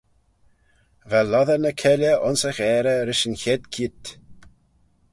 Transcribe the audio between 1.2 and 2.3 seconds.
lossey ny keylley